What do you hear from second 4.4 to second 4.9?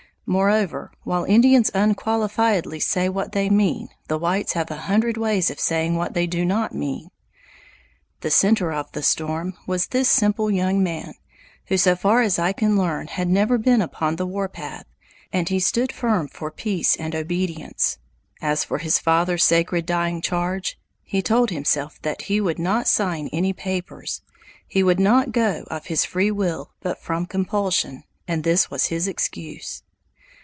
have a